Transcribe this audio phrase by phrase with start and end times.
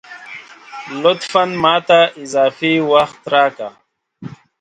[1.03, 1.43] لطفاً!
[1.63, 3.69] ماته اضافي وخت راکه